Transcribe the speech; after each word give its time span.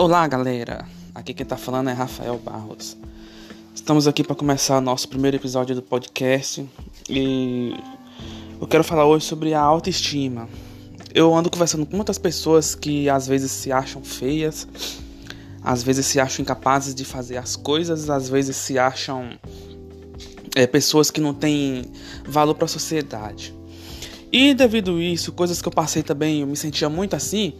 Olá, 0.00 0.26
galera. 0.26 0.86
Aqui 1.14 1.34
quem 1.34 1.44
tá 1.44 1.58
falando 1.58 1.90
é 1.90 1.92
Rafael 1.92 2.38
Barros. 2.38 2.96
Estamos 3.74 4.08
aqui 4.08 4.24
para 4.24 4.34
começar 4.34 4.80
nosso 4.80 5.06
primeiro 5.06 5.36
episódio 5.36 5.74
do 5.74 5.82
podcast 5.82 6.66
e 7.06 7.74
eu 8.58 8.66
quero 8.66 8.82
falar 8.82 9.04
hoje 9.04 9.26
sobre 9.26 9.52
a 9.52 9.60
autoestima. 9.60 10.48
Eu 11.14 11.34
ando 11.34 11.50
conversando 11.50 11.84
com 11.84 11.96
muitas 11.96 12.16
pessoas 12.16 12.74
que 12.74 13.10
às 13.10 13.26
vezes 13.26 13.50
se 13.52 13.70
acham 13.70 14.02
feias, 14.02 14.66
às 15.62 15.82
vezes 15.82 16.06
se 16.06 16.18
acham 16.18 16.44
incapazes 16.44 16.94
de 16.94 17.04
fazer 17.04 17.36
as 17.36 17.54
coisas, 17.54 18.08
às 18.08 18.26
vezes 18.26 18.56
se 18.56 18.78
acham 18.78 19.38
é, 20.56 20.66
pessoas 20.66 21.10
que 21.10 21.20
não 21.20 21.34
têm 21.34 21.84
valor 22.24 22.54
para 22.54 22.64
a 22.64 22.68
sociedade. 22.68 23.54
E 24.32 24.54
devido 24.54 24.96
a 24.96 25.02
isso, 25.02 25.30
coisas 25.30 25.60
que 25.60 25.68
eu 25.68 25.72
passei 25.72 26.02
também, 26.02 26.40
eu 26.40 26.46
me 26.46 26.56
sentia 26.56 26.88
muito 26.88 27.14
assim, 27.14 27.52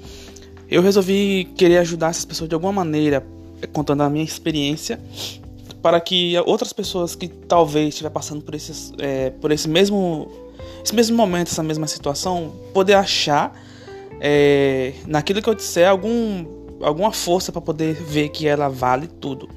eu 0.70 0.83
resolvi 0.83 1.48
querer 1.56 1.79
ajudar 1.79 2.10
essas 2.10 2.24
pessoas 2.24 2.48
de 2.48 2.55
alguma 2.55 2.73
maneira, 2.73 3.27
contando 3.73 4.02
a 4.02 4.11
minha 4.11 4.24
experiência, 4.24 5.01
para 5.83 6.01
que 6.01 6.34
outras 6.47 6.73
pessoas 6.73 7.15
que 7.15 7.28
talvez 7.28 7.88
estiver 7.88 8.11
passando 8.11 8.42
por, 8.42 8.55
esses, 8.55 8.92
é, 8.98 9.30
por 9.30 9.51
esse 9.51 9.69
mesmo 9.69 10.30
esse 10.83 10.95
mesmo 10.95 11.16
momento, 11.16 11.48
essa 11.48 11.62
mesma 11.62 11.87
situação, 11.87 12.52
poder 12.73 12.95
achar 12.95 13.55
é, 14.20 14.95
naquilo 15.06 15.42
que 15.42 15.48
eu 15.48 15.55
disser 15.55 15.88
algum, 15.88 16.47
alguma 16.80 17.12
força 17.12 17.52
para 17.52 17.61
poder 17.61 17.95
ver 17.95 18.30
que 18.30 18.47
ela 18.47 18.69
vale 18.69 19.06
tudo. 19.06 19.48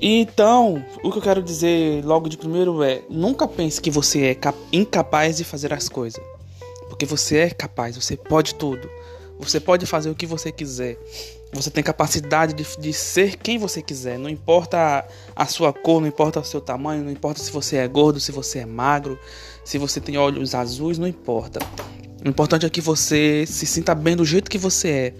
Então, 0.00 0.84
o 1.02 1.10
que 1.10 1.18
eu 1.18 1.22
quero 1.22 1.42
dizer 1.42 2.04
logo 2.04 2.28
de 2.28 2.36
primeiro 2.36 2.82
é: 2.82 3.02
nunca 3.08 3.48
pense 3.48 3.80
que 3.80 3.90
você 3.90 4.26
é 4.26 4.36
incapaz 4.72 5.36
de 5.38 5.44
fazer 5.44 5.72
as 5.72 5.88
coisas, 5.88 6.22
porque 6.88 7.04
você 7.04 7.38
é 7.38 7.50
capaz, 7.50 7.96
você 7.96 8.16
pode 8.16 8.54
tudo. 8.54 8.88
Você 9.38 9.60
pode 9.60 9.86
fazer 9.86 10.10
o 10.10 10.14
que 10.14 10.26
você 10.26 10.50
quiser. 10.50 10.98
Você 11.52 11.70
tem 11.70 11.82
capacidade 11.82 12.52
de, 12.52 12.64
de 12.78 12.92
ser 12.92 13.36
quem 13.36 13.56
você 13.56 13.80
quiser. 13.80 14.18
Não 14.18 14.28
importa 14.28 14.76
a, 15.36 15.42
a, 15.42 15.46
sua 15.46 15.72
cor, 15.72 16.00
não 16.00 16.08
importa 16.08 16.40
o 16.40 16.44
seu 16.44 16.60
tamanho, 16.60 17.04
não 17.04 17.10
importa 17.10 17.40
se 17.40 17.50
você 17.50 17.76
é 17.76 17.88
gordo, 17.88 18.20
se 18.20 18.30
você 18.32 18.58
é 18.60 18.66
magro, 18.66 19.18
se 19.64 19.78
você 19.78 20.00
tem 20.00 20.18
olhos 20.18 20.54
azuis, 20.54 20.98
não 20.98 21.06
importa. 21.06 21.60
O 22.24 22.28
importante 22.28 22.66
é 22.66 22.70
que 22.70 22.80
você 22.80 23.44
se 23.46 23.64
sinta 23.64 23.94
bem 23.94 24.16
do 24.16 24.24
jeito 24.24 24.50
que 24.50 24.58
você 24.58 24.88
é. 24.88 25.14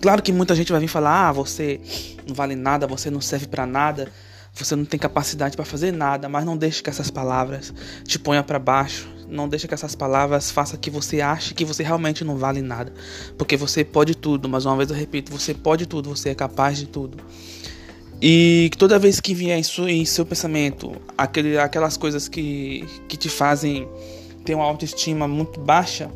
Claro 0.00 0.22
que 0.22 0.30
muita 0.30 0.54
gente 0.54 0.70
vai 0.70 0.80
vir 0.80 0.88
falar: 0.88 1.28
ah, 1.28 1.32
você 1.32 1.80
não 2.26 2.34
vale 2.34 2.54
nada, 2.54 2.86
você 2.86 3.10
não 3.10 3.20
serve 3.20 3.46
para 3.46 3.66
nada, 3.66 4.12
você 4.56 4.74
não 4.74 4.84
tem 4.84 4.98
capacidade 4.98 5.56
para 5.56 5.64
fazer 5.64 5.92
nada, 5.92 6.28
mas 6.28 6.44
não 6.44 6.56
deixe 6.56 6.82
que 6.82 6.90
essas 6.90 7.10
palavras 7.10 7.72
te 8.04 8.18
ponham 8.18 8.42
para 8.42 8.58
baixo 8.58 9.16
não 9.28 9.48
deixa 9.48 9.66
que 9.66 9.74
essas 9.74 9.94
palavras 9.94 10.50
façam 10.50 10.78
que 10.78 10.90
você 10.90 11.20
ache 11.20 11.54
que 11.54 11.64
você 11.64 11.82
realmente 11.82 12.24
não 12.24 12.36
vale 12.36 12.62
nada. 12.62 12.92
Porque 13.36 13.56
você 13.56 13.84
pode 13.84 14.14
tudo, 14.14 14.48
mas 14.48 14.64
uma 14.64 14.76
vez 14.76 14.90
eu 14.90 14.96
repito, 14.96 15.32
você 15.32 15.52
pode 15.52 15.86
tudo, 15.86 16.10
você 16.10 16.30
é 16.30 16.34
capaz 16.34 16.78
de 16.78 16.86
tudo. 16.86 17.18
E 18.20 18.70
toda 18.78 18.98
vez 18.98 19.20
que 19.20 19.34
vier 19.34 19.58
em, 19.58 19.90
em 19.90 20.04
seu 20.04 20.24
pensamento 20.24 20.92
aquele, 21.18 21.58
aquelas 21.58 21.96
coisas 21.96 22.28
que, 22.28 22.84
que 23.08 23.16
te 23.16 23.28
fazem 23.28 23.86
ter 24.44 24.54
uma 24.54 24.64
autoestima 24.64 25.28
muito 25.28 25.60
baixa, 25.60 26.10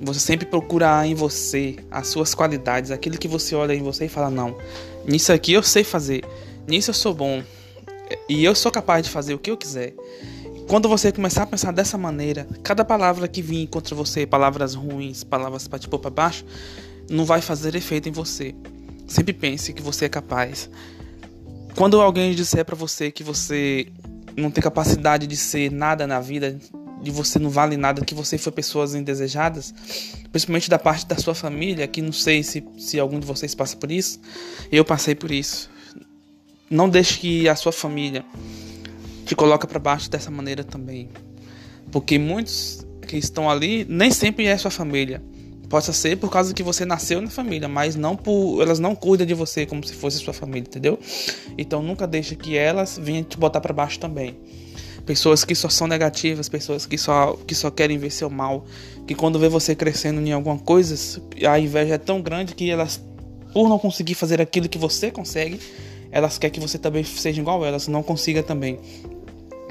você 0.00 0.20
sempre 0.20 0.46
procura 0.46 1.04
em 1.06 1.14
você 1.14 1.76
as 1.90 2.08
suas 2.08 2.34
qualidades, 2.34 2.90
aquilo 2.90 3.18
que 3.18 3.26
você 3.26 3.54
olha 3.54 3.74
em 3.74 3.82
você 3.82 4.04
e 4.04 4.08
fala: 4.08 4.30
Não, 4.30 4.56
nisso 5.04 5.32
aqui 5.32 5.52
eu 5.52 5.62
sei 5.62 5.82
fazer, 5.82 6.22
nisso 6.68 6.90
eu 6.90 6.94
sou 6.94 7.12
bom, 7.12 7.42
e 8.30 8.44
eu 8.44 8.54
sou 8.54 8.70
capaz 8.70 9.04
de 9.04 9.10
fazer 9.10 9.34
o 9.34 9.40
que 9.40 9.50
eu 9.50 9.56
quiser. 9.56 9.92
Quando 10.68 10.88
você 10.88 11.10
começar 11.10 11.42
a 11.42 11.46
pensar 11.46 11.72
dessa 11.72 11.98
maneira, 11.98 12.46
cada 12.62 12.84
palavra 12.84 13.26
que 13.26 13.42
vir 13.42 13.66
contra 13.66 13.92
você, 13.92 14.24
palavras 14.24 14.72
ruins, 14.72 15.24
palavras 15.24 15.66
para 15.66 15.80
te 15.80 15.88
pôr 15.88 15.98
para 15.98 16.12
baixo, 16.12 16.44
não 17.10 17.24
vai 17.24 17.40
fazer 17.40 17.74
efeito 17.74 18.08
em 18.08 18.12
você. 18.12 18.54
Sempre 19.04 19.32
pense 19.32 19.72
que 19.72 19.82
você 19.82 20.04
é 20.04 20.08
capaz. 20.08 20.70
Quando 21.74 22.00
alguém 22.00 22.32
disser 22.32 22.64
para 22.64 22.76
você 22.76 23.10
que 23.10 23.24
você 23.24 23.88
não 24.36 24.48
tem 24.48 24.62
capacidade 24.62 25.26
de 25.26 25.36
ser 25.36 25.72
nada 25.72 26.06
na 26.06 26.20
vida, 26.20 26.56
de 27.02 27.10
você 27.10 27.36
não 27.36 27.50
vale 27.50 27.76
nada, 27.76 28.04
que 28.04 28.14
você 28.14 28.38
foi 28.38 28.52
pessoas 28.52 28.94
indesejadas, 28.94 29.74
principalmente 30.30 30.70
da 30.70 30.78
parte 30.78 31.04
da 31.04 31.16
sua 31.16 31.34
família, 31.34 31.88
que 31.88 32.00
não 32.00 32.12
sei 32.12 32.44
se, 32.44 32.64
se 32.78 33.00
algum 33.00 33.18
de 33.18 33.26
vocês 33.26 33.56
passa 33.56 33.76
por 33.76 33.90
isso, 33.90 34.20
eu 34.70 34.84
passei 34.84 35.16
por 35.16 35.32
isso. 35.32 35.68
Não 36.70 36.88
deixe 36.88 37.18
que 37.18 37.48
a 37.48 37.56
sua 37.56 37.72
família 37.72 38.24
te 39.26 39.34
coloca 39.34 39.66
para 39.66 39.80
baixo 39.80 40.08
dessa 40.08 40.30
maneira 40.30 40.62
também. 40.62 41.08
Porque 41.90 42.16
muitos 42.16 42.86
que 43.08 43.16
estão 43.16 43.50
ali 43.50 43.84
nem 43.88 44.12
sempre 44.12 44.46
é 44.46 44.56
sua 44.56 44.70
família. 44.70 45.20
Possa 45.68 45.92
ser 45.92 46.16
por 46.16 46.30
causa 46.30 46.54
que 46.54 46.62
você 46.62 46.84
nasceu 46.84 47.20
na 47.20 47.28
família, 47.28 47.66
mas 47.66 47.96
não 47.96 48.14
por 48.14 48.62
elas 48.62 48.78
não 48.78 48.94
cuidam 48.94 49.26
de 49.26 49.34
você 49.34 49.66
como 49.66 49.84
se 49.84 49.94
fosse 49.94 50.18
sua 50.18 50.32
família, 50.32 50.68
entendeu? 50.68 50.96
Então 51.58 51.82
nunca 51.82 52.06
deixe 52.06 52.36
que 52.36 52.56
elas 52.56 52.96
venham 53.02 53.24
te 53.24 53.36
botar 53.36 53.60
para 53.60 53.74
baixo 53.74 53.98
também. 53.98 54.38
Pessoas 55.04 55.44
que 55.44 55.56
só 55.56 55.68
são 55.68 55.88
negativas, 55.88 56.48
pessoas 56.48 56.86
que 56.86 56.96
só, 56.96 57.36
que 57.48 57.54
só 57.54 57.68
querem 57.68 57.98
ver 57.98 58.10
seu 58.10 58.30
mal, 58.30 58.64
que 59.08 59.14
quando 59.16 59.40
vê 59.40 59.48
você 59.48 59.74
crescendo 59.74 60.20
em 60.20 60.30
alguma 60.30 60.58
coisa, 60.58 60.94
a 61.48 61.58
inveja 61.58 61.94
é 61.94 61.98
tão 61.98 62.22
grande 62.22 62.54
que 62.54 62.70
elas, 62.70 63.02
por 63.52 63.68
não 63.68 63.76
conseguir 63.78 64.14
fazer 64.14 64.40
aquilo 64.40 64.68
que 64.68 64.78
você 64.78 65.10
consegue, 65.10 65.58
elas 66.10 66.38
querem 66.38 66.54
que 66.54 66.60
você 66.60 66.78
também 66.78 67.04
seja 67.04 67.40
igual 67.40 67.62
a 67.62 67.68
elas, 67.68 67.88
não 67.88 68.02
consiga 68.02 68.42
também. 68.42 68.78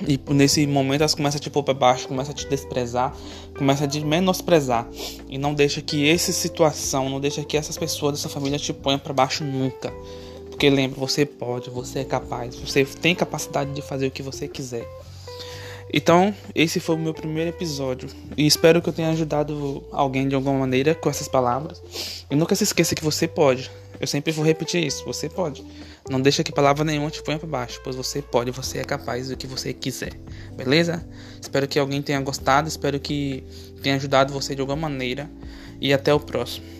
E 0.08 0.20
nesse 0.34 0.66
momento 0.66 1.02
elas 1.02 1.14
começam 1.14 1.38
a 1.38 1.42
te 1.42 1.50
pôr 1.50 1.64
pra 1.64 1.74
baixo, 1.74 2.08
começam 2.08 2.32
a 2.32 2.36
te 2.36 2.48
desprezar, 2.48 3.14
começam 3.58 3.86
a 3.86 3.90
te 3.90 4.00
menosprezar. 4.00 4.88
E 5.28 5.38
não 5.38 5.54
deixa 5.54 5.82
que 5.82 6.10
essa 6.10 6.32
situação, 6.32 7.10
não 7.10 7.20
deixa 7.20 7.44
que 7.44 7.58
essas 7.58 7.78
pessoas 7.78 8.14
dessa 8.14 8.30
família 8.30 8.58
te 8.58 8.72
ponham 8.72 9.00
para 9.00 9.14
baixo 9.14 9.44
nunca. 9.44 9.94
Porque 10.50 10.70
lembra, 10.70 11.00
você 11.00 11.26
pode, 11.26 11.70
você 11.70 12.00
é 12.00 12.04
capaz, 12.06 12.56
você 12.56 12.86
tem 12.86 13.14
capacidade 13.14 13.72
de 13.74 13.82
fazer 13.82 14.08
o 14.08 14.12
que 14.12 14.24
você 14.24 14.48
quiser. 14.48 14.88
Então, 15.92 16.34
esse 16.54 16.80
foi 16.80 16.96
o 16.96 17.00
meu 17.00 17.14
primeiro 17.14 17.50
episódio. 17.50 18.10
E 18.38 18.46
espero 18.46 18.82
que 18.82 18.90
eu 18.90 18.94
tenha 18.94 19.10
ajudado 19.10 19.84
alguém 19.92 20.28
de 20.28 20.36
alguma 20.36 20.60
maneira 20.60 20.94
com 20.94 21.10
essas 21.10 21.28
palavras. 21.28 21.82
E 22.30 22.36
nunca 22.36 22.56
se 22.56 22.64
esqueça 22.64 22.96
que 22.96 23.04
você 23.04 23.28
pode. 23.28 23.72
Eu 24.00 24.08
sempre 24.08 24.32
vou 24.32 24.46
repetir 24.46 24.86
isso, 24.86 25.04
você 25.04 25.28
pode. 25.28 25.66
Não 26.10 26.22
deixa 26.22 26.44
que 26.44 26.52
palavra 26.52 26.86
nenhuma 26.86 27.12
te 27.12 27.22
ponha 27.22 27.38
para 27.38 27.48
baixo, 27.48 27.82
pois 27.84 27.96
você 27.96 28.22
pode, 28.22 28.50
você 28.52 28.80
é 28.80 28.84
capaz 28.84 29.28
do 29.28 29.36
que 29.36 29.46
você 29.46 29.74
quiser. 29.74 30.14
Beleza? 30.56 31.06
Espero 31.42 31.68
que 31.68 31.78
alguém 31.78 32.02
tenha 32.02 32.22
gostado, 32.22 32.68
espero 32.68 33.00
que 33.00 33.44
tenha 33.84 33.96
ajudado 33.96 34.32
você 34.32 34.56
de 34.56 34.62
alguma 34.62 34.90
maneira 34.90 35.30
e 35.82 35.94
até 35.94 36.14
o 36.14 36.20
próximo. 36.20 36.79